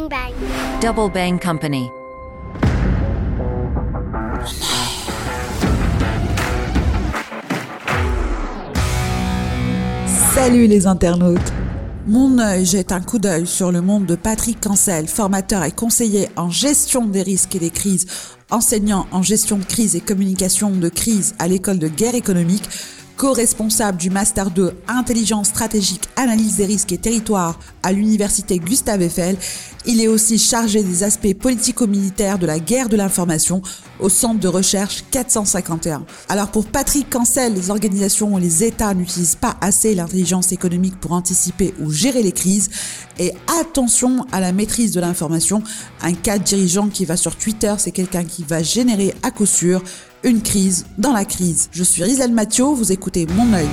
Bang 0.00 0.08
Bang. 0.08 0.32
Double 0.80 1.12
Bang 1.12 1.38
Company. 1.42 1.90
Salut 10.06 10.66
les 10.66 10.86
internautes 10.86 11.38
Mon 12.06 12.38
œil 12.38 12.64
jette 12.64 12.92
un 12.92 13.00
coup 13.00 13.18
d'œil 13.18 13.46
sur 13.46 13.72
le 13.72 13.82
monde 13.82 14.06
de 14.06 14.14
Patrick 14.14 14.60
Cancel, 14.60 15.06
formateur 15.06 15.64
et 15.64 15.72
conseiller 15.72 16.28
en 16.36 16.48
gestion 16.48 17.06
des 17.06 17.22
risques 17.22 17.56
et 17.56 17.58
des 17.58 17.70
crises, 17.70 18.06
enseignant 18.50 19.06
en 19.12 19.22
gestion 19.22 19.58
de 19.58 19.64
crise 19.64 19.96
et 19.96 20.00
communication 20.00 20.70
de 20.70 20.88
crise 20.88 21.34
à 21.38 21.48
l'école 21.48 21.78
de 21.78 21.88
guerre 21.88 22.14
économique, 22.14 22.64
co-responsable 23.20 23.98
du 23.98 24.08
Master 24.08 24.50
2 24.50 24.72
Intelligence 24.88 25.48
stratégique, 25.48 26.08
analyse 26.16 26.56
des 26.56 26.64
risques 26.64 26.92
et 26.92 26.96
territoires 26.96 27.58
à 27.82 27.92
l'université 27.92 28.58
Gustave 28.58 29.02
Eiffel. 29.02 29.36
Il 29.84 30.00
est 30.00 30.08
aussi 30.08 30.38
chargé 30.38 30.82
des 30.82 31.02
aspects 31.02 31.34
politico-militaires 31.34 32.38
de 32.38 32.46
la 32.46 32.58
guerre 32.58 32.88
de 32.88 32.96
l'information 32.96 33.60
au 33.98 34.08
centre 34.08 34.40
de 34.40 34.48
recherche 34.48 35.04
451. 35.10 36.06
Alors 36.30 36.50
pour 36.50 36.64
Patrick 36.64 37.10
Cancel, 37.10 37.52
les 37.52 37.68
organisations 37.68 38.38
et 38.38 38.40
les 38.40 38.64
États 38.64 38.94
n'utilisent 38.94 39.36
pas 39.36 39.56
assez 39.60 39.94
l'intelligence 39.94 40.52
économique 40.52 40.98
pour 40.98 41.12
anticiper 41.12 41.74
ou 41.78 41.90
gérer 41.90 42.22
les 42.22 42.32
crises. 42.32 42.70
Et 43.18 43.34
attention 43.60 44.26
à 44.32 44.40
la 44.40 44.52
maîtrise 44.52 44.92
de 44.92 45.00
l'information. 45.00 45.62
Un 46.00 46.14
cas 46.14 46.38
de 46.38 46.44
dirigeant 46.44 46.88
qui 46.88 47.04
va 47.04 47.18
sur 47.18 47.36
Twitter, 47.36 47.74
c'est 47.76 47.92
quelqu'un 47.92 48.24
qui 48.24 48.44
va 48.44 48.62
générer 48.62 49.14
à 49.22 49.30
coup 49.30 49.44
sûr 49.44 49.82
une 50.22 50.42
crise 50.42 50.86
dans 50.98 51.12
la 51.12 51.24
crise. 51.24 51.68
Je 51.72 51.82
suis 51.82 52.02
Rizal 52.02 52.32
Mathieu, 52.32 52.64
vous 52.64 52.92
écoutez 52.92 53.26
Mon 53.26 53.52
œil. 53.52 53.68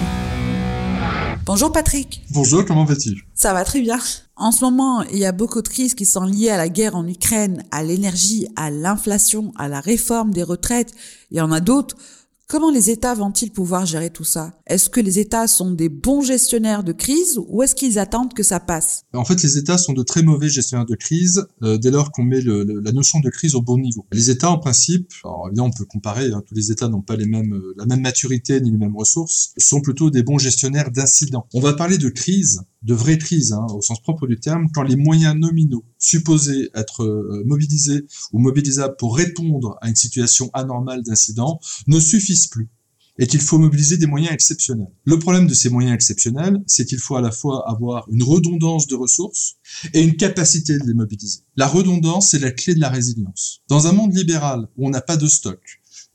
Bonjour 1.45 1.71
Patrick. 1.71 2.25
Bonjour, 2.31 2.65
comment 2.65 2.85
vas-tu? 2.85 3.25
Ça 3.33 3.53
va 3.53 3.63
très 3.63 3.81
bien. 3.81 3.99
En 4.35 4.51
ce 4.51 4.63
moment, 4.63 5.01
il 5.03 5.17
y 5.17 5.25
a 5.25 5.31
beaucoup 5.31 5.61
de 5.61 5.67
crises 5.67 5.95
qui 5.95 6.05
sont 6.05 6.23
liées 6.23 6.49
à 6.49 6.57
la 6.57 6.69
guerre 6.69 6.95
en 6.95 7.07
Ukraine, 7.07 7.63
à 7.71 7.83
l'énergie, 7.83 8.47
à 8.55 8.69
l'inflation, 8.69 9.53
à 9.57 9.67
la 9.67 9.79
réforme 9.79 10.31
des 10.31 10.43
retraites. 10.43 10.93
Il 11.31 11.37
y 11.37 11.41
en 11.41 11.51
a 11.51 11.59
d'autres. 11.59 11.95
Comment 12.47 12.69
les 12.69 12.89
États 12.89 13.13
vont-ils 13.13 13.51
pouvoir 13.51 13.85
gérer 13.85 14.09
tout 14.09 14.23
ça? 14.23 14.56
Est-ce 14.67 14.89
que 14.89 14.99
les 14.99 15.17
États 15.17 15.47
sont 15.47 15.71
des 15.71 15.87
bons 15.87 16.21
gestionnaires 16.21 16.83
de 16.83 16.91
crise 16.91 17.39
ou 17.47 17.63
est-ce 17.63 17.73
qu'ils 17.73 17.99
attendent 17.99 18.33
que 18.33 18.43
ça 18.43 18.59
passe? 18.59 19.03
En 19.13 19.23
fait, 19.23 19.41
les 19.41 19.57
États 19.57 19.77
sont 19.77 19.93
de 19.93 20.03
très 20.03 20.23
mauvais 20.23 20.49
gestionnaires 20.49 20.85
de 20.85 20.95
crise 20.95 21.45
euh, 21.63 21.77
dès 21.77 21.89
lors 21.89 22.11
qu'on 22.11 22.23
met 22.23 22.41
la 22.41 22.91
notion 22.91 23.21
de 23.21 23.29
crise 23.29 23.55
au 23.55 23.61
bon 23.61 23.77
niveau. 23.77 24.05
Les 24.11 24.29
États, 24.29 24.51
en 24.51 24.57
principe, 24.57 25.13
alors 25.23 25.47
évidemment, 25.47 25.69
on 25.73 25.77
peut 25.77 25.85
comparer, 25.85 26.31
hein, 26.33 26.43
tous 26.45 26.55
les 26.55 26.71
États 26.71 26.89
n'ont 26.89 27.01
pas 27.01 27.15
euh, 27.15 27.73
la 27.77 27.85
même 27.85 28.01
maturité 28.01 28.59
ni 28.59 28.71
les 28.71 28.77
mêmes 28.77 28.95
ressources, 28.95 29.53
sont 29.57 29.79
plutôt 29.79 30.09
des 30.09 30.23
bons 30.23 30.37
gestionnaires 30.37 30.91
d'incidents. 30.91 31.47
On 31.53 31.61
va 31.61 31.71
parler 31.71 31.97
de 31.97 32.09
crise, 32.09 32.61
de 32.83 32.93
vraie 32.93 33.17
crise, 33.17 33.53
hein, 33.53 33.65
au 33.73 33.81
sens 33.81 34.01
propre 34.01 34.27
du 34.27 34.37
terme, 34.37 34.67
quand 34.73 34.83
les 34.83 34.97
moyens 34.97 35.35
nominaux 35.35 35.85
supposés 35.97 36.69
être 36.75 37.03
euh, 37.03 37.43
mobilisés 37.45 38.05
ou 38.33 38.39
mobilisables 38.39 38.95
pour 38.99 39.15
répondre 39.15 39.77
à 39.81 39.87
une 39.87 39.95
situation 39.95 40.49
anormale 40.53 41.03
d'incident 41.03 41.59
ne 41.87 41.99
suffisent 42.01 42.47
plus 42.47 42.69
et 43.19 43.27
qu'il 43.27 43.41
faut 43.41 43.57
mobiliser 43.57 43.97
des 43.97 44.05
moyens 44.05 44.33
exceptionnels. 44.33 44.91
Le 45.05 45.19
problème 45.19 45.47
de 45.47 45.53
ces 45.53 45.69
moyens 45.69 45.95
exceptionnels, 45.95 46.61
c'est 46.67 46.85
qu'il 46.85 46.99
faut 46.99 47.15
à 47.15 47.21
la 47.21 47.31
fois 47.31 47.69
avoir 47.69 48.07
une 48.09 48.23
redondance 48.23 48.87
de 48.87 48.95
ressources 48.95 49.55
et 49.93 50.01
une 50.01 50.15
capacité 50.15 50.77
de 50.77 50.85
les 50.85 50.93
mobiliser. 50.93 51.39
La 51.55 51.67
redondance, 51.67 52.31
c'est 52.31 52.39
la 52.39 52.51
clé 52.51 52.75
de 52.75 52.79
la 52.79 52.89
résilience. 52.89 53.61
Dans 53.67 53.87
un 53.87 53.91
monde 53.91 54.15
libéral 54.15 54.67
où 54.77 54.87
on 54.87 54.89
n'a 54.89 55.01
pas 55.01 55.17
de 55.17 55.27
stock, 55.27 55.59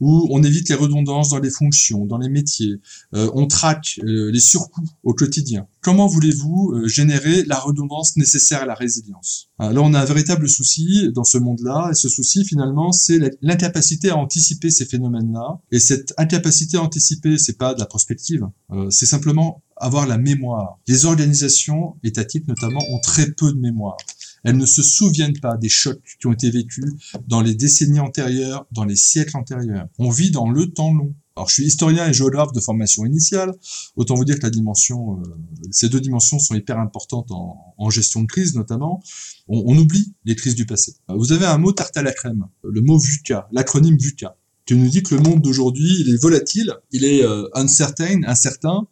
où 0.01 0.27
on 0.31 0.43
évite 0.43 0.69
les 0.69 0.75
redondances 0.75 1.31
dans 1.31 1.39
les 1.39 1.51
fonctions, 1.51 2.05
dans 2.07 2.19
les 2.19 2.29
métiers, 2.29 2.75
euh, 3.15 3.31
on 3.35 3.47
traque 3.47 4.01
euh, 4.05 4.31
les 4.33 4.41
surcoûts 4.41 4.89
au 5.05 5.15
quotidien. 5.15 5.67
Comment 5.81 6.07
voulez-vous 6.07 6.73
euh, 6.75 6.89
générer 6.89 7.45
la 7.45 7.59
redondance 7.59 8.17
nécessaire 8.17 8.63
à 8.63 8.67
la 8.67 8.75
résilience? 8.75 9.49
Là, 9.59 9.81
on 9.81 9.95
a 9.95 10.01
un 10.01 10.05
véritable 10.05 10.49
souci 10.49 11.13
dans 11.15 11.23
ce 11.23 11.39
monde-là, 11.39 11.91
et 11.93 11.95
ce 11.95 12.09
souci, 12.09 12.45
finalement, 12.45 12.91
c'est 12.91 13.21
l'incapacité 13.43 14.11
à 14.11 14.17
anticiper 14.17 14.73
ces 14.73 14.85
phénomènes-là. 14.85 15.61
Et 15.71 15.79
cette 15.79 16.15
incapacité 16.19 16.79
à 16.79 16.83
anticiper, 16.83 17.39
c'est 17.39 17.59
pas 17.59 17.73
de 17.73 17.79
la 17.79 17.87
prospective, 17.87 18.45
c'est 18.91 19.07
simplement 19.07 19.63
avoir 19.77 20.09
la 20.09 20.19
mémoire. 20.19 20.81
Les 20.89 21.05
organisations 21.05 21.95
étatiques, 22.03 22.49
notamment, 22.49 22.81
ont 22.91 22.99
très 22.99 23.31
peu 23.31 23.53
de 23.53 23.59
mémoire. 23.59 23.97
Elles 24.45 24.57
ne 24.57 24.67
se 24.67 24.83
souviennent 24.83 25.39
pas 25.39 25.57
des 25.57 25.69
chocs 25.69 26.03
qui 26.21 26.27
ont 26.27 26.33
été 26.33 26.51
vécus 26.51 26.93
dans 27.29 27.41
les 27.41 27.55
décennies 27.55 28.01
antérieures, 28.01 28.67
dans 28.73 28.85
les 28.85 28.97
siècles 28.97 29.37
antérieurs. 29.37 29.87
On 29.99 30.11
vit 30.11 30.31
dans 30.31 30.51
le 30.51 30.67
temps 30.67 30.93
long. 30.93 31.15
Alors, 31.35 31.49
je 31.49 31.55
suis 31.55 31.65
historien 31.65 32.09
et 32.09 32.13
géographe 32.13 32.53
de 32.53 32.61
formation 32.61 33.07
initiale. 33.07 33.55
Autant 33.97 34.15
vous 34.17 34.25
dire 34.25 34.39
que 34.39 34.43
la 34.43 34.51
dimension, 34.51 35.19
euh, 35.19 35.23
ces 35.71 35.89
deux 35.89 36.01
dimensions 36.01 36.39
sont 36.39 36.55
hyper 36.55 36.79
importantes 36.79 37.31
en, 37.31 37.91
gestion 37.91 38.23
de 38.23 38.27
crise, 38.27 38.55
notamment. 38.55 39.03
On, 39.49 39.77
oublie 39.77 40.15
les 40.25 40.35
crises 40.35 40.55
du 40.55 40.67
passé. 40.67 40.95
Vous 41.09 41.33
avez 41.33 41.47
un 41.47 41.59
mot 41.59 41.73
tarte 41.73 41.97
à 41.97 42.03
la 42.03 42.13
crème, 42.13 42.47
le 42.63 42.81
mot 42.81 42.99
VUCA, 42.99 43.49
l'acronyme 43.53 43.97
VUCA, 43.99 44.37
qui 44.67 44.75
nous 44.75 44.89
dit 44.89 45.03
que 45.03 45.15
le 45.15 45.21
monde 45.21 45.43
d'aujourd'hui, 45.43 45.91
il 46.01 46.15
est 46.15 46.21
volatile, 46.21 46.73
il 46.91 47.05
est 47.05 47.23
euh, 47.23 47.49
uncertain, 47.55 48.23
incertain, 48.27 48.87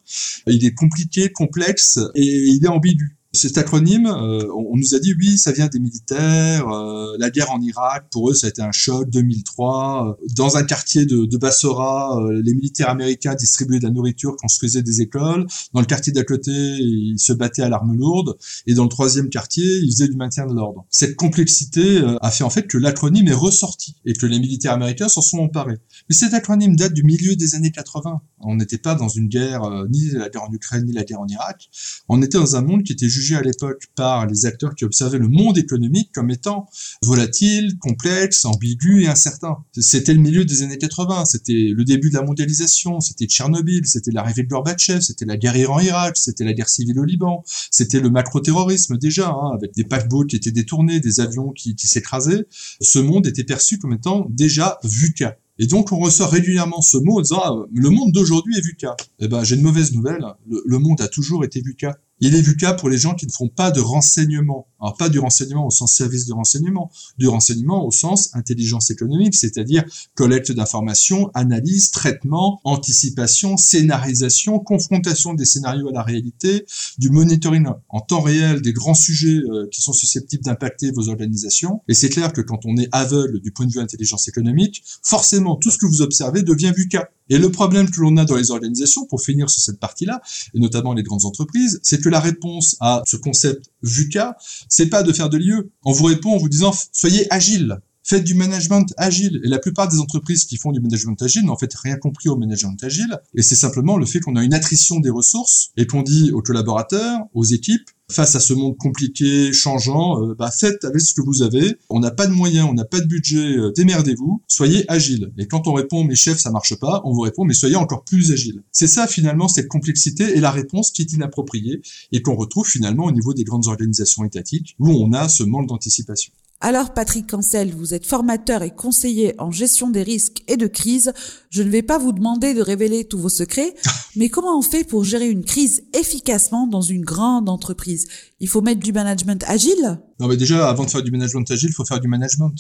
il 0.46 0.64
est 0.64 0.74
compliqué, 0.74 1.30
complexe 1.30 1.98
et 2.14 2.24
il 2.24 2.64
est 2.64 2.68
ambigu. 2.68 3.19
Cet 3.32 3.58
acronyme, 3.58 4.06
euh, 4.06 4.44
on, 4.56 4.76
nous 4.76 4.96
a 4.96 4.98
dit 4.98 5.14
oui, 5.16 5.38
ça 5.38 5.52
vient 5.52 5.68
des 5.68 5.78
militaires, 5.78 6.68
euh, 6.68 7.14
la 7.16 7.30
guerre 7.30 7.52
en 7.52 7.60
Irak, 7.60 8.06
pour 8.10 8.30
eux, 8.30 8.34
ça 8.34 8.48
a 8.48 8.50
été 8.50 8.60
un 8.60 8.72
choc, 8.72 9.08
2003. 9.08 10.16
Euh, 10.20 10.26
dans 10.34 10.56
un 10.56 10.64
quartier 10.64 11.06
de, 11.06 11.26
de 11.26 11.36
Bassora, 11.36 12.18
euh, 12.20 12.42
les 12.42 12.54
militaires 12.54 12.90
américains 12.90 13.36
distribuaient 13.36 13.78
de 13.78 13.84
la 13.84 13.90
nourriture, 13.90 14.34
construisaient 14.36 14.82
des 14.82 15.00
écoles. 15.00 15.46
Dans 15.74 15.80
le 15.80 15.86
quartier 15.86 16.12
d'à 16.12 16.24
côté, 16.24 16.50
ils 16.50 17.20
se 17.20 17.32
battaient 17.32 17.62
à 17.62 17.68
l'arme 17.68 17.96
lourde. 17.96 18.36
Et 18.66 18.74
dans 18.74 18.82
le 18.82 18.88
troisième 18.88 19.28
quartier, 19.28 19.64
ils 19.64 19.92
faisaient 19.92 20.08
du 20.08 20.16
maintien 20.16 20.46
de 20.46 20.54
l'ordre. 20.54 20.84
Cette 20.90 21.14
complexité 21.14 21.98
euh, 21.98 22.16
a 22.22 22.30
fait 22.30 22.44
en 22.44 22.50
fait 22.50 22.66
que 22.66 22.78
l'acronyme 22.78 23.28
est 23.28 23.32
ressorti 23.32 23.94
et 24.06 24.12
que 24.12 24.26
les 24.26 24.40
militaires 24.40 24.72
américains 24.72 25.08
s'en 25.08 25.22
sont 25.22 25.38
emparés. 25.38 25.78
Mais 26.08 26.16
cet 26.16 26.34
acronyme 26.34 26.74
date 26.74 26.94
du 26.94 27.04
milieu 27.04 27.36
des 27.36 27.54
années 27.54 27.70
80. 27.70 28.20
On 28.40 28.56
n'était 28.56 28.78
pas 28.78 28.94
dans 28.94 29.08
une 29.08 29.28
guerre, 29.28 29.62
euh, 29.64 29.86
ni 29.88 30.10
la 30.10 30.28
guerre 30.28 30.44
en 30.44 30.52
Ukraine, 30.52 30.84
ni 30.86 30.92
la 30.92 31.04
guerre 31.04 31.20
en 31.20 31.28
Irak. 31.28 31.68
On 32.08 32.22
était 32.22 32.38
dans 32.38 32.56
un 32.56 32.62
monde 32.62 32.82
qui 32.82 32.92
était 32.92 33.08
jugé 33.20 33.36
à 33.36 33.42
l'époque 33.42 33.84
par 33.94 34.26
les 34.26 34.46
acteurs 34.46 34.74
qui 34.74 34.84
observaient 34.84 35.18
le 35.18 35.28
monde 35.28 35.58
économique 35.58 36.10
comme 36.12 36.30
étant 36.30 36.66
volatile, 37.02 37.78
complexe, 37.78 38.44
ambigu 38.44 39.04
et 39.04 39.08
incertain. 39.08 39.58
C'était 39.78 40.14
le 40.14 40.20
milieu 40.20 40.44
des 40.44 40.62
années 40.62 40.78
80, 40.78 41.26
c'était 41.26 41.72
le 41.74 41.84
début 41.84 42.10
de 42.10 42.14
la 42.14 42.22
mondialisation, 42.22 43.00
c'était 43.00 43.26
Tchernobyl, 43.26 43.86
c'était 43.86 44.10
l'arrivée 44.10 44.42
de 44.42 44.48
Gorbatchev, 44.48 45.00
c'était 45.00 45.24
la 45.24 45.36
guerre 45.36 45.56
Iran-Irak, 45.56 46.16
c'était 46.16 46.44
la 46.44 46.52
guerre 46.52 46.68
civile 46.68 46.98
au 46.98 47.04
Liban, 47.04 47.44
c'était 47.70 48.00
le 48.00 48.10
macro-terrorisme 48.10 48.96
déjà, 48.96 49.28
hein, 49.28 49.52
avec 49.54 49.74
des 49.74 49.84
paquebots 49.84 50.24
qui 50.24 50.36
étaient 50.36 50.50
détournés, 50.50 51.00
des 51.00 51.20
avions 51.20 51.50
qui, 51.50 51.74
s'écrasaient. 51.76 52.46
Ce 52.80 52.98
monde 52.98 53.26
était 53.26 53.44
perçu 53.44 53.78
comme 53.78 53.92
étant 53.92 54.26
déjà 54.30 54.78
VUCA. 54.84 55.36
Et 55.58 55.66
donc 55.66 55.92
on 55.92 55.98
ressort 55.98 56.30
régulièrement 56.30 56.80
ce 56.80 56.96
mot 56.96 57.18
en 57.18 57.20
disant 57.20 57.40
ah, 57.44 57.66
le 57.72 57.90
monde 57.90 58.12
d'aujourd'hui 58.12 58.56
est 58.56 58.62
VUCA. 58.62 58.96
Eh 59.18 59.28
ben 59.28 59.44
j'ai 59.44 59.56
une 59.56 59.62
mauvaise 59.62 59.92
nouvelle, 59.92 60.24
le, 60.48 60.62
le 60.64 60.78
monde 60.78 61.00
a 61.02 61.08
toujours 61.08 61.44
été 61.44 61.60
VUCA. 61.60 61.98
Il 62.20 62.34
est 62.34 62.42
VUCA 62.42 62.74
pour 62.74 62.88
les 62.88 62.98
gens 62.98 63.14
qui 63.14 63.26
ne 63.26 63.32
font 63.32 63.48
pas 63.48 63.70
de 63.70 63.80
renseignement. 63.80 64.69
Alors 64.80 64.96
pas 64.96 65.08
du 65.08 65.18
renseignement 65.18 65.66
au 65.66 65.70
sens 65.70 65.94
service 65.94 66.26
de 66.26 66.32
renseignement, 66.32 66.90
du 67.18 67.28
renseignement 67.28 67.86
au 67.86 67.90
sens 67.90 68.30
intelligence 68.34 68.90
économique, 68.90 69.34
c'est-à-dire 69.34 69.84
collecte 70.14 70.52
d'informations, 70.52 71.30
analyse, 71.34 71.90
traitement, 71.90 72.60
anticipation, 72.64 73.56
scénarisation, 73.56 74.58
confrontation 74.58 75.34
des 75.34 75.44
scénarios 75.44 75.88
à 75.88 75.92
la 75.92 76.02
réalité, 76.02 76.64
du 76.98 77.10
monitoring 77.10 77.66
en 77.88 78.00
temps 78.00 78.20
réel 78.20 78.62
des 78.62 78.72
grands 78.72 78.94
sujets 78.94 79.40
euh, 79.50 79.68
qui 79.70 79.82
sont 79.82 79.92
susceptibles 79.92 80.44
d'impacter 80.44 80.90
vos 80.90 81.08
organisations. 81.08 81.82
Et 81.88 81.94
c'est 81.94 82.08
clair 82.08 82.32
que 82.32 82.40
quand 82.40 82.64
on 82.64 82.76
est 82.76 82.88
aveugle 82.92 83.40
du 83.40 83.52
point 83.52 83.66
de 83.66 83.72
vue 83.72 83.80
intelligence 83.80 84.28
économique, 84.28 84.82
forcément 85.02 85.56
tout 85.56 85.70
ce 85.70 85.78
que 85.78 85.86
vous 85.86 86.02
observez 86.02 86.42
devient 86.42 86.72
VUCA. 86.74 87.08
Et 87.30 87.38
le 87.38 87.50
problème 87.50 87.88
que 87.88 88.00
l'on 88.00 88.16
a 88.16 88.24
dans 88.24 88.34
les 88.34 88.50
organisations, 88.50 89.06
pour 89.06 89.22
finir 89.22 89.48
sur 89.48 89.62
cette 89.62 89.78
partie-là, 89.78 90.20
et 90.52 90.58
notamment 90.58 90.94
les 90.94 91.04
grandes 91.04 91.24
entreprises, 91.24 91.78
c'est 91.82 92.02
que 92.02 92.08
la 92.08 92.18
réponse 92.18 92.76
à 92.80 93.02
ce 93.06 93.16
concept 93.16 93.70
VUCA, 93.82 94.36
c'est 94.70 94.88
pas 94.88 95.02
de 95.02 95.12
faire 95.12 95.28
de 95.28 95.36
l'IE. 95.36 95.52
On 95.84 95.92
vous 95.92 96.06
répond 96.06 96.32
en 96.32 96.38
vous 96.38 96.48
disant 96.48 96.72
soyez 96.92 97.30
agile. 97.32 97.80
Faites 98.10 98.24
du 98.24 98.34
management 98.34 98.92
agile. 98.96 99.40
Et 99.44 99.46
la 99.46 99.60
plupart 99.60 99.86
des 99.86 100.00
entreprises 100.00 100.44
qui 100.44 100.56
font 100.56 100.72
du 100.72 100.80
management 100.80 101.22
agile 101.22 101.44
n'ont 101.44 101.52
en 101.52 101.56
fait 101.56 101.72
rien 101.72 101.94
compris 101.94 102.28
au 102.28 102.36
management 102.36 102.82
agile. 102.82 103.20
Et 103.36 103.42
c'est 103.42 103.54
simplement 103.54 103.96
le 103.96 104.04
fait 104.04 104.18
qu'on 104.18 104.34
a 104.34 104.42
une 104.42 104.52
attrition 104.52 104.98
des 104.98 105.10
ressources 105.10 105.70
et 105.76 105.86
qu'on 105.86 106.02
dit 106.02 106.32
aux 106.32 106.42
collaborateurs, 106.42 107.20
aux 107.34 107.44
équipes, 107.44 107.88
face 108.10 108.34
à 108.34 108.40
ce 108.40 108.52
monde 108.52 108.76
compliqué, 108.78 109.52
changeant, 109.52 110.20
euh, 110.24 110.34
bah 110.34 110.50
faites 110.50 110.84
avec 110.84 111.00
ce 111.00 111.14
que 111.14 111.20
vous 111.20 111.42
avez. 111.42 111.76
On 111.88 112.00
n'a 112.00 112.10
pas 112.10 112.26
de 112.26 112.32
moyens, 112.32 112.66
on 112.68 112.74
n'a 112.74 112.84
pas 112.84 112.98
de 112.98 113.06
budget, 113.06 113.56
euh, 113.56 113.70
démerdez-vous, 113.76 114.42
soyez 114.48 114.90
agile. 114.90 115.30
Et 115.38 115.46
quand 115.46 115.68
on 115.68 115.72
répond 115.72 116.02
mes 116.02 116.16
chefs 116.16 116.40
ça 116.40 116.50
marche 116.50 116.74
pas, 116.80 117.02
on 117.04 117.12
vous 117.12 117.20
répond 117.20 117.44
mais 117.44 117.54
soyez 117.54 117.76
encore 117.76 118.02
plus 118.02 118.32
agile. 118.32 118.64
C'est 118.72 118.88
ça 118.88 119.06
finalement 119.06 119.46
cette 119.46 119.68
complexité 119.68 120.36
et 120.36 120.40
la 120.40 120.50
réponse 120.50 120.90
qui 120.90 121.02
est 121.02 121.12
inappropriée 121.12 121.80
et 122.10 122.22
qu'on 122.22 122.34
retrouve 122.34 122.66
finalement 122.66 123.04
au 123.04 123.12
niveau 123.12 123.34
des 123.34 123.44
grandes 123.44 123.68
organisations 123.68 124.24
étatiques 124.24 124.74
où 124.80 124.90
on 124.90 125.12
a 125.12 125.28
ce 125.28 125.44
manque 125.44 125.68
d'anticipation. 125.68 126.32
Alors 126.62 126.92
Patrick 126.92 127.26
Cancel, 127.26 127.74
vous 127.74 127.94
êtes 127.94 128.04
formateur 128.04 128.62
et 128.62 128.70
conseiller 128.70 129.34
en 129.38 129.50
gestion 129.50 129.88
des 129.88 130.02
risques 130.02 130.42
et 130.46 130.58
de 130.58 130.66
crise. 130.66 131.14
Je 131.48 131.62
ne 131.62 131.70
vais 131.70 131.80
pas 131.80 131.96
vous 131.96 132.12
demander 132.12 132.52
de 132.52 132.60
révéler 132.60 133.06
tous 133.06 133.18
vos 133.18 133.30
secrets, 133.30 133.74
mais 134.16 134.28
comment 134.28 134.58
on 134.58 134.62
fait 134.62 134.84
pour 134.84 135.02
gérer 135.02 135.30
une 135.30 135.42
crise 135.42 135.82
efficacement 135.98 136.66
dans 136.66 136.82
une 136.82 137.02
grande 137.02 137.48
entreprise? 137.48 138.08
Il 138.40 138.48
faut 138.48 138.60
mettre 138.60 138.82
du 138.82 138.92
management 138.92 139.42
agile? 139.48 140.00
Non 140.20 140.28
mais 140.28 140.36
déjà, 140.36 140.68
avant 140.68 140.84
de 140.84 140.90
faire 140.90 141.02
du 141.02 141.10
management 141.10 141.50
agile, 141.50 141.70
il 141.70 141.74
faut 141.74 141.86
faire 141.86 142.00
du 142.00 142.08
management. 142.08 142.52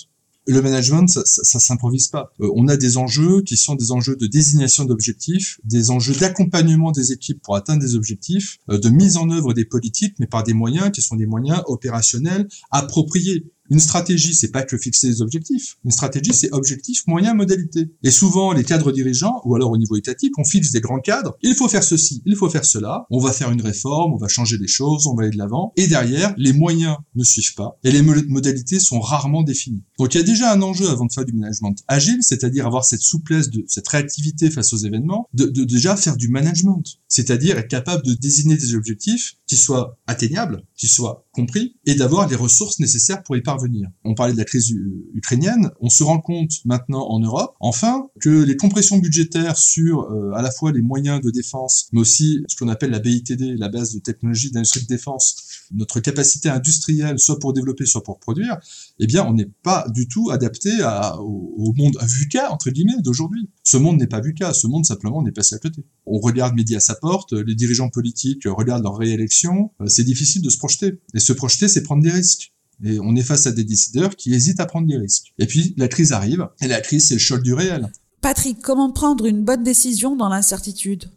Le 0.46 0.62
management, 0.62 1.06
ça, 1.06 1.20
ça, 1.24 1.60
s'improvise 1.60 2.08
pas. 2.08 2.32
Euh, 2.40 2.50
on 2.56 2.68
a 2.68 2.78
des 2.78 2.96
enjeux 2.96 3.42
qui 3.42 3.58
sont 3.58 3.74
des 3.74 3.92
enjeux 3.92 4.16
de 4.16 4.26
désignation 4.26 4.86
d'objectifs, 4.86 5.60
des 5.64 5.90
enjeux 5.90 6.14
d'accompagnement 6.14 6.90
des 6.92 7.12
équipes 7.12 7.42
pour 7.42 7.54
atteindre 7.54 7.82
des 7.82 7.94
objectifs, 7.94 8.56
euh, 8.70 8.78
de 8.78 8.88
mise 8.88 9.18
en 9.18 9.28
œuvre 9.28 9.52
des 9.52 9.66
politiques, 9.66 10.14
mais 10.18 10.26
par 10.26 10.42
des 10.42 10.54
moyens 10.54 10.90
qui 10.90 11.02
sont 11.02 11.16
des 11.16 11.26
moyens 11.26 11.62
opérationnels 11.66 12.48
appropriés. 12.70 13.52
Une 13.70 13.80
stratégie, 13.80 14.34
c'est 14.34 14.50
pas 14.50 14.62
que 14.62 14.76
fixer 14.76 15.08
des 15.08 15.22
objectifs. 15.22 15.76
Une 15.84 15.90
stratégie, 15.90 16.32
c'est 16.32 16.52
objectif, 16.52 17.06
moyen, 17.06 17.34
modalité. 17.34 17.90
Et 18.02 18.10
souvent, 18.10 18.52
les 18.52 18.64
cadres 18.64 18.92
dirigeants, 18.92 19.40
ou 19.44 19.54
alors 19.54 19.70
au 19.70 19.78
niveau 19.78 19.96
étatique, 19.96 20.38
on 20.38 20.44
fixe 20.44 20.72
des 20.72 20.80
grands 20.80 21.00
cadres. 21.00 21.36
Il 21.42 21.54
faut 21.54 21.68
faire 21.68 21.84
ceci, 21.84 22.22
il 22.26 22.36
faut 22.36 22.50
faire 22.50 22.64
cela. 22.64 23.06
On 23.10 23.18
va 23.18 23.32
faire 23.32 23.50
une 23.50 23.62
réforme, 23.62 24.12
on 24.12 24.18
va 24.18 24.28
changer 24.28 24.58
les 24.58 24.68
choses, 24.68 25.06
on 25.06 25.14
va 25.14 25.22
aller 25.22 25.32
de 25.32 25.38
l'avant. 25.38 25.72
Et 25.76 25.86
derrière, 25.86 26.34
les 26.36 26.52
moyens 26.52 26.96
ne 27.14 27.24
suivent 27.24 27.54
pas 27.54 27.78
et 27.84 27.90
les 27.90 28.02
modalités 28.02 28.80
sont 28.80 29.00
rarement 29.00 29.42
définies. 29.42 29.82
Donc 29.98 30.14
il 30.14 30.18
y 30.18 30.20
a 30.20 30.24
déjà 30.24 30.52
un 30.52 30.62
enjeu 30.62 30.88
avant 30.88 31.06
de 31.06 31.12
faire 31.12 31.24
du 31.24 31.32
management 31.32 31.76
agile, 31.88 32.18
c'est-à-dire 32.22 32.66
avoir 32.66 32.84
cette 32.84 33.02
souplesse, 33.02 33.50
cette 33.66 33.88
réactivité 33.88 34.50
face 34.50 34.72
aux 34.72 34.78
événements, 34.78 35.28
de 35.34 35.64
déjà 35.64 35.96
faire 35.96 36.16
du 36.16 36.28
management, 36.28 36.82
c'est-à-dire 37.08 37.58
être 37.58 37.68
capable 37.68 38.04
de 38.04 38.14
désigner 38.14 38.56
des 38.56 38.74
objectifs 38.74 39.36
qui 39.46 39.56
soient 39.56 39.98
atteignables, 40.06 40.62
qui 40.76 40.88
soient 40.88 41.26
compris, 41.32 41.76
et 41.86 41.94
d'avoir 41.94 42.28
les 42.28 42.36
ressources 42.36 42.80
nécessaires 42.80 43.22
pour 43.22 43.36
y 43.36 43.42
parvenir 43.42 43.88
on 44.04 44.14
parlait 44.14 44.32
de 44.32 44.38
la 44.38 44.44
crise 44.44 44.74
ukrainienne. 45.14 45.70
On 45.80 45.88
se 45.88 46.02
rend 46.02 46.20
compte 46.20 46.52
maintenant 46.64 47.08
en 47.08 47.20
Europe, 47.20 47.54
enfin, 47.60 48.08
que 48.20 48.42
les 48.42 48.56
compressions 48.56 48.98
budgétaires 48.98 49.56
sur 49.58 50.10
euh, 50.10 50.32
à 50.34 50.42
la 50.42 50.50
fois 50.50 50.72
les 50.72 50.82
moyens 50.82 51.20
de 51.20 51.30
défense, 51.30 51.88
mais 51.92 52.00
aussi 52.00 52.42
ce 52.48 52.56
qu'on 52.56 52.68
appelle 52.68 52.90
la 52.90 52.98
BITD, 52.98 53.56
la 53.58 53.68
base 53.68 53.94
de 53.94 54.00
technologie 54.00 54.50
d'industrie 54.50 54.82
de 54.82 54.86
défense, 54.86 55.36
notre 55.72 56.00
capacité 56.00 56.48
industrielle, 56.48 57.18
soit 57.18 57.38
pour 57.38 57.52
développer, 57.52 57.86
soit 57.86 58.02
pour 58.02 58.18
produire, 58.18 58.58
eh 58.98 59.06
bien, 59.06 59.24
on 59.24 59.34
n'est 59.34 59.50
pas 59.62 59.86
du 59.94 60.08
tout 60.08 60.30
adapté 60.30 60.70
au, 61.18 61.72
monde 61.76 61.96
VUCA, 62.02 62.52
entre 62.52 62.70
guillemets, 62.70 63.00
d'aujourd'hui. 63.00 63.48
Ce 63.62 63.76
monde 63.76 63.98
n'est 63.98 64.06
pas 64.06 64.20
VUCA, 64.20 64.52
ce 64.52 64.66
monde 64.66 64.84
simplement 64.84 65.18
on 65.18 65.26
est 65.26 65.32
passé 65.32 65.54
à 65.54 65.58
côté. 65.58 65.84
On 66.06 66.18
regarde 66.18 66.54
midi 66.54 66.76
à 66.76 66.80
sa 66.80 66.94
porte, 66.94 67.32
les 67.32 67.54
dirigeants 67.54 67.88
politiques 67.88 68.42
regardent 68.46 68.82
leur 68.82 68.96
réélection, 68.96 69.70
euh, 69.80 69.86
c'est 69.86 70.04
difficile 70.04 70.42
de 70.42 70.50
se 70.50 70.58
projeter. 70.58 71.00
Et 71.14 71.20
se 71.20 71.32
projeter, 71.32 71.68
c'est 71.68 71.82
prendre 71.82 72.02
des 72.02 72.10
risques. 72.10 72.52
Et 72.84 72.98
on 72.98 73.14
est 73.14 73.22
face 73.22 73.46
à 73.46 73.52
des 73.52 73.64
décideurs 73.64 74.16
qui 74.16 74.32
hésitent 74.34 74.60
à 74.60 74.66
prendre 74.66 74.86
des 74.86 74.96
risques. 74.96 75.34
Et 75.38 75.46
puis 75.46 75.74
la 75.76 75.88
crise 75.88 76.12
arrive, 76.12 76.48
et 76.62 76.68
la 76.68 76.80
crise 76.80 77.08
c'est 77.08 77.14
le 77.14 77.20
choc 77.20 77.42
du 77.42 77.52
réel. 77.52 77.90
Patrick, 78.22 78.60
comment 78.60 78.90
prendre 78.90 79.26
une 79.26 79.44
bonne 79.44 79.62
décision 79.62 80.16
dans 80.16 80.28
l'incertitude? 80.28 81.10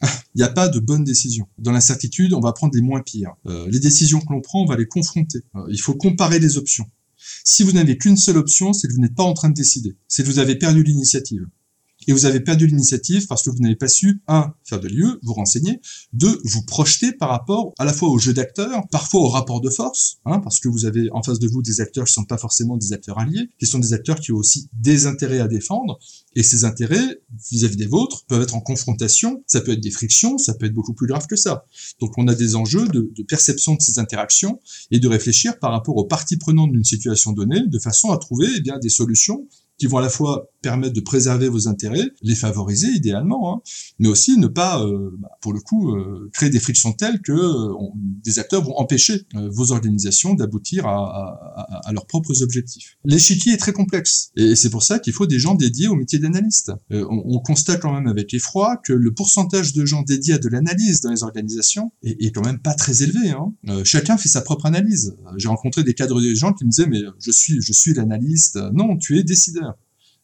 il 0.34 0.38
n'y 0.38 0.42
a 0.42 0.48
pas 0.48 0.68
de 0.68 0.78
bonne 0.78 1.04
décision. 1.04 1.48
Dans 1.58 1.72
l'incertitude, 1.72 2.34
on 2.34 2.40
va 2.40 2.52
prendre 2.52 2.74
les 2.74 2.80
moins 2.80 3.00
pires. 3.00 3.34
Euh, 3.46 3.66
les 3.70 3.80
décisions 3.80 4.20
que 4.20 4.32
l'on 4.32 4.40
prend, 4.40 4.62
on 4.62 4.66
va 4.66 4.76
les 4.76 4.86
confronter. 4.86 5.40
Euh, 5.56 5.66
il 5.70 5.80
faut 5.80 5.94
comparer 5.94 6.38
les 6.38 6.56
options. 6.56 6.86
Si 7.44 7.62
vous 7.62 7.72
n'avez 7.72 7.98
qu'une 7.98 8.16
seule 8.16 8.36
option, 8.36 8.72
c'est 8.72 8.88
que 8.88 8.92
vous 8.92 9.00
n'êtes 9.00 9.14
pas 9.14 9.24
en 9.24 9.34
train 9.34 9.48
de 9.48 9.54
décider. 9.54 9.96
C'est 10.06 10.22
que 10.22 10.28
vous 10.28 10.38
avez 10.38 10.56
perdu 10.56 10.82
l'initiative 10.82 11.46
et 12.08 12.12
vous 12.12 12.24
avez 12.24 12.40
perdu 12.40 12.66
l'initiative 12.66 13.26
parce 13.26 13.42
que 13.42 13.50
vous 13.50 13.58
n'avez 13.58 13.76
pas 13.76 13.86
su, 13.86 14.22
un, 14.28 14.54
faire 14.64 14.80
de 14.80 14.88
lieu, 14.88 15.20
vous 15.22 15.34
renseigner, 15.34 15.80
deux, 16.14 16.40
vous 16.44 16.62
projeter 16.62 17.12
par 17.12 17.28
rapport 17.28 17.74
à 17.78 17.84
la 17.84 17.92
fois 17.92 18.08
au 18.08 18.18
jeu 18.18 18.32
d'acteurs, 18.32 18.82
parfois 18.90 19.20
au 19.20 19.28
rapport 19.28 19.60
de 19.60 19.68
force, 19.68 20.16
hein, 20.24 20.40
parce 20.40 20.58
que 20.58 20.68
vous 20.68 20.86
avez 20.86 21.10
en 21.12 21.22
face 21.22 21.38
de 21.38 21.46
vous 21.46 21.60
des 21.60 21.82
acteurs 21.82 22.06
qui 22.06 22.14
sont 22.14 22.24
pas 22.24 22.38
forcément 22.38 22.78
des 22.78 22.94
acteurs 22.94 23.18
alliés, 23.18 23.50
qui 23.60 23.66
sont 23.66 23.78
des 23.78 23.92
acteurs 23.92 24.18
qui 24.20 24.32
ont 24.32 24.36
aussi 24.36 24.70
des 24.72 25.06
intérêts 25.06 25.40
à 25.40 25.48
défendre, 25.48 25.98
et 26.34 26.42
ces 26.42 26.64
intérêts 26.64 27.20
vis-à-vis 27.50 27.76
des 27.76 27.86
vôtres 27.86 28.24
peuvent 28.26 28.42
être 28.42 28.54
en 28.54 28.60
confrontation, 28.60 29.44
ça 29.46 29.60
peut 29.60 29.72
être 29.72 29.80
des 29.80 29.90
frictions, 29.90 30.38
ça 30.38 30.54
peut 30.54 30.64
être 30.64 30.74
beaucoup 30.74 30.94
plus 30.94 31.06
grave 31.06 31.26
que 31.26 31.36
ça. 31.36 31.66
Donc 32.00 32.16
on 32.16 32.26
a 32.26 32.34
des 32.34 32.54
enjeux 32.54 32.88
de, 32.88 33.12
de 33.14 33.22
perception 33.22 33.74
de 33.74 33.82
ces 33.82 33.98
interactions 33.98 34.60
et 34.90 34.98
de 34.98 35.08
réfléchir 35.08 35.58
par 35.58 35.72
rapport 35.72 35.96
aux 35.98 36.06
parties 36.06 36.38
prenantes 36.38 36.72
d'une 36.72 36.84
situation 36.84 37.32
donnée, 37.32 37.66
de 37.66 37.78
façon 37.78 38.12
à 38.12 38.16
trouver 38.16 38.46
eh 38.56 38.60
bien 38.60 38.78
des 38.78 38.88
solutions 38.88 39.46
qui 39.78 39.86
vont 39.86 39.98
à 39.98 40.02
la 40.02 40.10
fois 40.10 40.50
permettre 40.62 40.94
de 40.94 41.00
préserver 41.00 41.48
vos 41.48 41.68
intérêts, 41.68 42.10
les 42.22 42.34
favoriser 42.34 42.88
idéalement, 42.88 43.54
hein, 43.54 43.60
mais 43.98 44.08
aussi 44.08 44.36
ne 44.36 44.48
pas, 44.48 44.84
euh, 44.84 45.10
bah, 45.18 45.28
pour 45.40 45.52
le 45.52 45.60
coup, 45.60 45.94
euh, 45.94 46.30
créer 46.32 46.50
des 46.50 46.58
frictions 46.58 46.92
telles 46.92 47.20
que 47.22 47.32
euh, 47.32 47.74
des 48.24 48.38
acteurs 48.38 48.64
vont 48.64 48.76
empêcher 48.76 49.26
vos 49.34 49.72
organisations 49.72 50.34
d'aboutir 50.34 50.86
à, 50.86 51.82
à, 51.84 51.92
leurs 51.92 52.06
propres 52.06 52.42
objectifs. 52.42 52.96
L'échiquier 53.04 53.52
est 53.52 53.58
très 53.58 53.72
complexe, 53.72 54.30
et 54.36 54.56
c'est 54.56 54.70
pour 54.70 54.82
ça 54.82 54.98
qu'il 54.98 55.12
faut 55.12 55.26
des 55.26 55.38
gens 55.38 55.54
dédiés 55.54 55.88
au 55.88 55.94
métier 55.94 56.18
d'analyste. 56.18 56.72
On, 56.90 57.22
on, 57.24 57.38
constate 57.38 57.80
quand 57.80 57.92
même 57.92 58.08
avec 58.08 58.34
effroi 58.34 58.76
que 58.76 58.92
le 58.92 59.14
pourcentage 59.14 59.72
de 59.72 59.86
gens 59.86 60.02
dédiés 60.02 60.34
à 60.34 60.38
de 60.38 60.48
l'analyse 60.48 61.00
dans 61.00 61.10
les 61.10 61.22
organisations 61.22 61.92
est, 62.02 62.34
quand 62.34 62.44
même 62.44 62.58
pas 62.58 62.74
très 62.74 63.02
élevé. 63.02 63.30
Hein. 63.30 63.52
chacun 63.84 64.18
fait 64.18 64.28
sa 64.28 64.40
propre 64.40 64.66
analyse. 64.66 65.16
J'ai 65.36 65.48
rencontré 65.48 65.84
des 65.84 65.94
cadres 65.94 66.20
dirigeants 66.20 66.52
qui 66.52 66.64
me 66.64 66.70
disaient 66.70 66.88
mais 66.88 67.00
je 67.20 67.30
suis 67.30 67.60
je 67.60 67.72
suis 67.72 67.94
l'analyste. 67.94 68.58
Non, 68.72 68.96
tu 68.96 69.18
es 69.18 69.22
décideur. 69.22 69.67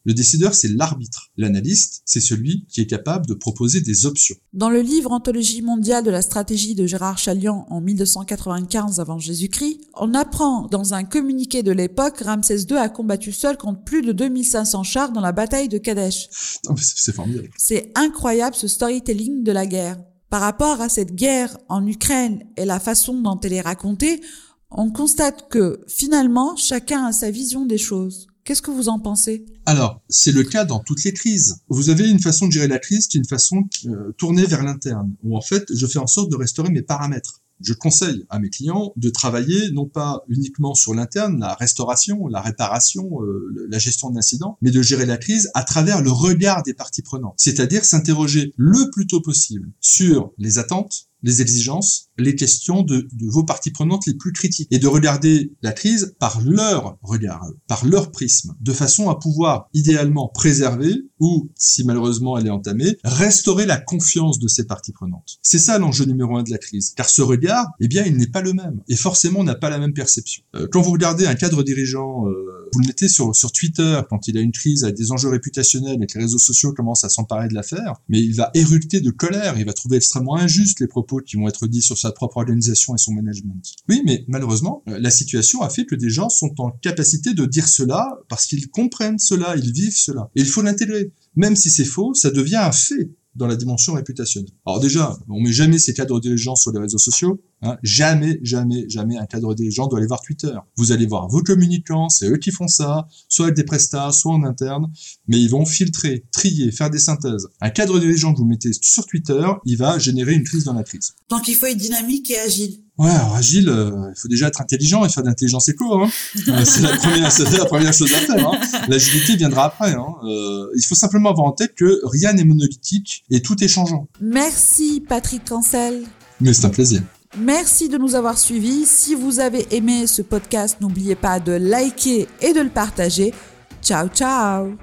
Le 0.05 0.13
décideur, 0.13 0.53
c'est 0.53 0.67
l'arbitre. 0.67 1.31
L'analyste, 1.35 2.03
c'est 2.05 2.21
celui 2.21 2.67
qui 2.67 2.79
est 2.79 2.85
capable 2.85 3.25
de 3.25 3.33
proposer 3.33 3.81
des 3.81 4.05
options. 4.05 4.35
Dans 4.53 4.69
le 4.69 4.81
livre 4.81 5.11
Anthologie 5.11 5.63
mondiale 5.63 6.03
de 6.03 6.11
la 6.11 6.21
stratégie 6.21 6.75
de 6.75 6.85
Gérard 6.85 7.17
Chalian 7.17 7.65
en 7.71 7.81
1295 7.81 8.99
avant 8.99 9.17
Jésus-Christ, 9.17 9.81
on 9.95 10.13
apprend 10.13 10.67
dans 10.67 10.93
un 10.93 11.03
communiqué 11.03 11.63
de 11.63 11.71
l'époque, 11.71 12.19
Ramsès 12.19 12.65
II 12.69 12.77
a 12.77 12.87
combattu 12.87 13.31
seul 13.31 13.57
contre 13.57 13.83
plus 13.83 14.03
de 14.03 14.11
2500 14.11 14.83
chars 14.83 15.11
dans 15.11 15.21
la 15.21 15.31
bataille 15.31 15.69
de 15.69 15.79
Kadesh. 15.79 16.29
C'est 16.77 17.15
formidable. 17.15 17.49
C'est 17.57 17.91
incroyable 17.95 18.55
ce 18.55 18.67
storytelling 18.67 19.43
de 19.43 19.51
la 19.51 19.65
guerre. 19.65 19.97
Par 20.29 20.41
rapport 20.41 20.81
à 20.81 20.89
cette 20.89 21.15
guerre 21.15 21.57
en 21.67 21.85
Ukraine 21.87 22.43
et 22.57 22.65
la 22.65 22.79
façon 22.79 23.19
dont 23.21 23.39
elle 23.39 23.53
est 23.53 23.61
racontée, 23.61 24.21
on 24.69 24.91
constate 24.91 25.49
que 25.49 25.81
finalement 25.87 26.55
chacun 26.55 27.05
a 27.05 27.11
sa 27.11 27.31
vision 27.31 27.65
des 27.65 27.77
choses. 27.77 28.27
Qu'est-ce 28.45 28.61
que 28.61 28.69
vous 28.69 28.89
en 28.89 28.99
pensez? 28.99 29.43
Alors, 29.65 30.03
c'est 30.07 30.31
le 30.31 30.43
cas 30.43 30.65
dans 30.65 30.79
toutes 30.79 31.03
les 31.03 31.13
crises. 31.13 31.61
Vous 31.67 31.89
avez 31.89 32.07
une 32.07 32.19
façon 32.19 32.45
de 32.45 32.51
gérer 32.51 32.67
la 32.67 32.77
crise 32.77 33.07
qui 33.07 33.17
est 33.17 33.21
une 33.21 33.27
façon 33.27 33.63
euh, 33.87 34.11
tournée 34.19 34.45
vers 34.45 34.61
l'interne, 34.61 35.15
où 35.23 35.35
en 35.35 35.41
fait, 35.41 35.65
je 35.73 35.87
fais 35.87 35.97
en 35.97 36.05
sorte 36.05 36.29
de 36.29 36.35
restaurer 36.35 36.69
mes 36.69 36.83
paramètres. 36.83 37.41
Je 37.59 37.73
conseille 37.73 38.23
à 38.29 38.37
mes 38.37 38.51
clients 38.51 38.93
de 38.97 39.09
travailler 39.09 39.71
non 39.71 39.87
pas 39.87 40.23
uniquement 40.27 40.75
sur 40.75 40.93
l'interne, 40.93 41.39
la 41.39 41.55
restauration, 41.55 42.27
la 42.27 42.41
réparation, 42.41 43.23
euh, 43.23 43.67
la 43.67 43.79
gestion 43.79 44.11
d'incidents, 44.11 44.59
mais 44.61 44.69
de 44.69 44.83
gérer 44.83 45.07
la 45.07 45.17
crise 45.17 45.49
à 45.55 45.63
travers 45.63 46.03
le 46.03 46.11
regard 46.11 46.61
des 46.61 46.75
parties 46.75 47.01
prenantes. 47.01 47.33
C'est-à-dire 47.37 47.83
s'interroger 47.83 48.53
le 48.57 48.91
plus 48.91 49.07
tôt 49.07 49.21
possible 49.21 49.71
sur 49.79 50.33
les 50.37 50.59
attentes, 50.59 51.07
les 51.25 51.41
exigences, 51.41 52.09
les 52.17 52.35
questions 52.35 52.83
de, 52.83 53.07
vos 53.27 53.43
parties 53.43 53.71
prenantes 53.71 54.05
les 54.05 54.13
plus 54.13 54.31
critiques 54.31 54.67
et 54.71 54.79
de 54.79 54.87
regarder 54.87 55.51
la 55.61 55.73
crise 55.73 56.15
par 56.19 56.39
leur 56.41 56.97
regard, 57.01 57.45
par 57.67 57.85
leur 57.85 58.11
prisme, 58.11 58.55
de 58.61 58.71
façon 58.71 59.09
à 59.09 59.19
pouvoir 59.19 59.67
idéalement 59.73 60.29
préserver 60.29 60.93
ou, 61.19 61.49
si 61.55 61.83
malheureusement 61.83 62.37
elle 62.37 62.47
est 62.47 62.51
entamée, 62.51 62.97
restaurer 63.03 63.65
la 63.65 63.77
confiance 63.77 64.37
de 64.37 64.47
ces 64.47 64.65
parties 64.65 64.91
prenantes. 64.91 65.39
C'est 65.41 65.59
ça 65.59 65.79
l'enjeu 65.79 66.05
numéro 66.05 66.37
un 66.37 66.43
de 66.43 66.51
la 66.51 66.57
crise, 66.59 66.93
car 66.95 67.09
ce 67.09 67.21
regard, 67.21 67.67
eh 67.79 67.87
bien, 67.87 68.05
il 68.05 68.17
n'est 68.17 68.27
pas 68.27 68.41
le 68.41 68.53
même 68.53 68.81
et 68.87 68.95
forcément 68.95 69.39
on 69.39 69.43
n'a 69.43 69.55
pas 69.55 69.69
la 69.69 69.79
même 69.79 69.93
perception. 69.93 70.43
Euh, 70.55 70.67
quand 70.71 70.81
vous 70.81 70.91
regardez 70.91 71.25
un 71.25 71.35
cadre 71.35 71.63
dirigeant, 71.63 72.27
euh, 72.27 72.54
vous 72.75 72.81
le 72.81 72.87
mettez 72.87 73.07
sur, 73.07 73.31
Twitter 73.53 74.01
quand 74.09 74.27
il 74.27 74.37
a 74.37 74.41
une 74.41 74.51
crise 74.51 74.83
avec 74.83 74.97
des 74.97 75.11
enjeux 75.13 75.29
réputationnels 75.29 76.03
et 76.03 76.07
que 76.07 76.17
les 76.17 76.25
réseaux 76.25 76.39
sociaux 76.39 76.73
commencent 76.73 77.05
à 77.05 77.09
s'emparer 77.09 77.47
de 77.47 77.53
l'affaire, 77.53 77.93
mais 78.09 78.19
il 78.19 78.35
va 78.35 78.51
éructer 78.53 78.99
de 78.99 79.11
colère, 79.11 79.57
il 79.57 79.65
va 79.65 79.71
trouver 79.71 79.95
extrêmement 79.95 80.35
injuste 80.35 80.81
les 80.81 80.87
propos 80.87 81.19
qui 81.25 81.37
vont 81.37 81.47
être 81.47 81.67
dits 81.67 81.81
sur 81.81 81.97
sa 81.97 82.11
propre 82.11 82.37
organisation 82.37 82.93
et 82.93 82.97
son 82.97 83.13
management. 83.13 83.63
Oui, 83.87 84.01
mais 84.05 84.25
malheureusement, 84.27 84.83
euh, 84.89 84.99
la 84.99 85.09
situation 85.09 85.61
a 85.61 85.69
fait 85.69 85.85
que 85.85 85.95
des 85.95 86.09
gens 86.09 86.27
sont 86.27 86.53
en 86.59 86.71
capacité 86.71 87.33
de 87.33 87.45
dire 87.45 87.69
cela 87.69 88.19
parce 88.27 88.45
qu'ils 88.45 88.69
comprennent 88.69 89.19
cela, 89.19 89.55
ils 89.55 89.71
vivent 89.71 89.97
cela. 89.97 90.29
Et 90.35 90.41
il 90.41 90.47
faut 90.47 90.61
l'intégrer. 90.61 91.13
Même 91.37 91.55
si 91.55 91.69
c'est 91.69 91.85
faux, 91.85 92.13
ça 92.13 92.29
devient 92.29 92.57
un 92.57 92.73
fait 92.73 93.09
dans 93.35 93.47
la 93.47 93.55
dimension 93.55 93.93
réputationnelle. 93.93 94.51
Alors 94.65 94.79
déjà, 94.79 95.17
on 95.29 95.41
met 95.41 95.51
jamais 95.51 95.77
ces 95.77 95.93
cadres 95.93 96.19
dirigeants 96.19 96.55
sur 96.55 96.71
les 96.71 96.79
réseaux 96.79 96.97
sociaux. 96.97 97.41
Hein. 97.61 97.77
Jamais, 97.83 98.39
jamais, 98.43 98.85
jamais 98.89 99.17
un 99.17 99.25
cadre 99.25 99.53
dirigeant 99.55 99.87
doit 99.87 99.99
aller 99.99 100.07
voir 100.07 100.21
Twitter. 100.21 100.53
Vous 100.77 100.91
allez 100.91 101.05
voir 101.05 101.27
vos 101.27 101.41
communicants, 101.41 102.09
c'est 102.09 102.27
eux 102.29 102.37
qui 102.37 102.51
font 102.51 102.67
ça, 102.67 103.07
soit 103.29 103.45
avec 103.45 103.55
des 103.55 103.63
prestats, 103.63 104.11
soit 104.11 104.33
en 104.33 104.43
interne, 104.43 104.91
mais 105.27 105.39
ils 105.39 105.49
vont 105.49 105.65
filtrer, 105.65 106.25
trier, 106.31 106.71
faire 106.71 106.89
des 106.89 106.99
synthèses. 106.99 107.47
Un 107.61 107.69
cadre 107.69 107.99
dirigeant 107.99 108.33
que 108.33 108.39
vous 108.39 108.45
mettez 108.45 108.71
sur 108.81 109.05
Twitter, 109.05 109.47
il 109.65 109.77
va 109.77 109.97
générer 109.99 110.33
une 110.33 110.43
crise 110.43 110.65
dans 110.65 110.73
la 110.73 110.83
crise. 110.83 111.13
Donc 111.29 111.47
il 111.47 111.55
faut 111.55 111.65
être 111.65 111.77
dynamique 111.77 112.29
et 112.29 112.39
agile. 112.39 112.81
Ouais, 112.97 113.11
alors 113.11 113.35
agile, 113.35 113.67
euh, 113.67 114.09
il 114.15 114.17
faut 114.17 114.29
déjà 114.29 114.47
être 114.47 114.61
intelligent 114.61 115.05
et 115.05 115.09
faire 115.09 115.21
de 115.21 115.27
l'intelligence 115.27 115.67
éco. 115.67 116.01
Hein. 116.01 116.09
Euh, 116.47 116.63
c'est 116.63 116.81
la 116.81 116.95
première, 116.95 117.31
c'est 117.31 117.57
la 117.57 117.65
première 117.65 117.93
chose 117.93 118.13
à 118.13 118.19
faire. 118.19 118.47
Hein. 118.47 118.57
L'agilité 118.87 119.35
viendra 119.35 119.65
après. 119.65 119.93
Hein. 119.93 120.15
Euh, 120.23 120.67
il 120.77 120.83
faut 120.83 120.95
simplement 120.95 121.31
avoir 121.31 121.47
en 121.47 121.51
tête 121.51 121.75
que 121.75 121.99
rien 122.05 122.31
n'est 122.31 122.45
monolithique 122.45 123.25
et 123.29 123.41
tout 123.41 123.61
est 123.61 123.67
changeant. 123.67 124.07
Merci 124.21 125.03
Patrick 125.05 125.43
Cancel. 125.43 126.03
Mais 126.39 126.53
c'est 126.53 126.65
un 126.65 126.69
plaisir. 126.69 127.01
Merci 127.37 127.89
de 127.89 127.97
nous 127.97 128.15
avoir 128.15 128.37
suivis. 128.37 128.85
Si 128.85 129.15
vous 129.15 129.39
avez 129.39 129.67
aimé 129.75 130.07
ce 130.07 130.21
podcast, 130.21 130.77
n'oubliez 130.79 131.15
pas 131.15 131.39
de 131.39 131.53
liker 131.53 132.27
et 132.41 132.53
de 132.53 132.61
le 132.61 132.69
partager. 132.69 133.33
Ciao, 133.81 134.07
ciao 134.07 134.75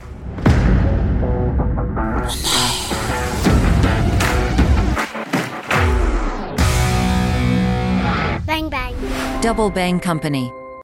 Double 9.42 9.72
Bang 9.74 10.00
Company. 10.00 10.61